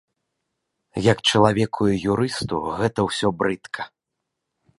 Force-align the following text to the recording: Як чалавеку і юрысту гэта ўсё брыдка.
Як 1.11 1.17
чалавеку 1.31 1.81
і 1.91 1.99
юрысту 2.15 2.63
гэта 2.81 2.99
ўсё 3.11 3.27
брыдка. 3.45 3.81